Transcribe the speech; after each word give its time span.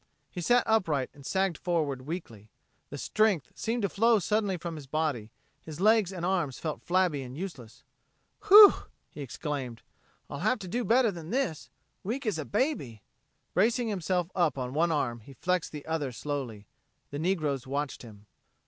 He 0.31 0.41
sat 0.41 0.63
upright 0.65 1.11
and 1.13 1.23
sagged 1.23 1.59
forward 1.59 2.07
weakly. 2.07 2.49
The 2.89 2.97
strength 2.97 3.51
seemed 3.53 3.83
to 3.83 3.89
flow 3.89 4.17
suddenly 4.17 4.57
from 4.57 4.75
his 4.75 4.87
body; 4.87 5.29
his 5.61 5.79
legs 5.79 6.11
and 6.11 6.25
arms 6.25 6.57
felt 6.57 6.81
flabby 6.81 7.21
and 7.21 7.37
useless. 7.37 7.83
"Whew!" 8.47 8.73
he 9.11 9.21
exclaimed. 9.21 9.83
"I'll 10.27 10.39
have 10.39 10.57
to 10.57 10.67
do 10.67 10.83
better 10.83 11.11
than 11.11 11.29
this. 11.29 11.69
Weak 12.03 12.25
as 12.25 12.39
a 12.39 12.45
baby!" 12.45 13.03
Bracing 13.53 13.89
himself 13.89 14.31
on 14.33 14.73
one 14.73 14.91
arm, 14.91 15.19
he 15.19 15.33
flexed 15.35 15.71
the 15.71 15.85
other 15.85 16.11
slowly. 16.11 16.65
The 17.11 17.19
negroes 17.19 17.67
watched 17.67 18.01
him. 18.01 18.25